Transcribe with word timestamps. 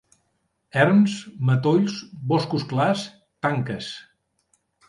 Erms, 0.83 1.17
matolls, 1.51 1.99
boscos 2.33 2.67
clars, 2.73 3.07
tanques. 3.47 3.95